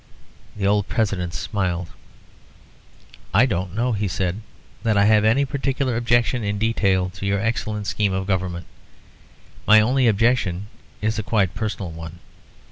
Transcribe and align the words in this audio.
The 0.55 0.65
old 0.65 0.87
President 0.87 1.31
smiled. 1.31 1.89
"I 3.35 3.45
don't 3.45 3.75
know," 3.75 3.91
he 3.91 4.07
said, 4.07 4.41
"that 4.81 4.97
I 4.97 5.05
have 5.05 5.23
any 5.23 5.45
particular 5.45 5.95
objection 5.95 6.43
in 6.43 6.57
detail 6.57 7.11
to 7.11 7.25
your 7.27 7.39
excellent 7.39 7.85
scheme 7.85 8.11
of 8.11 8.25
Government. 8.25 8.65
My 9.67 9.79
only 9.79 10.07
objection 10.07 10.65
is 11.03 11.19
a 11.19 11.21
quite 11.21 11.53
personal 11.53 11.91
one. 11.91 12.17